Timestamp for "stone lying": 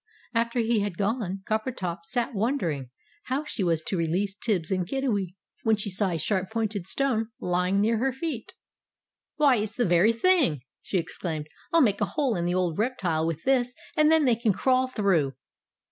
6.87-7.79